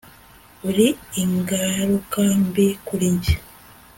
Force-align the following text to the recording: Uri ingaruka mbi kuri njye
Uri 0.69 0.87
ingaruka 1.23 2.21
mbi 2.43 2.67
kuri 2.85 3.07
njye 3.15 3.35